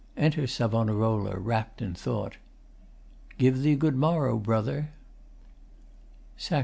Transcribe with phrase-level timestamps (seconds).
[0.17, 2.37] [Enter SAVONAROLA, rapt in thought.]
[3.37, 4.89] Give thee good morrow, Brother.
[6.37, 6.59] SACR.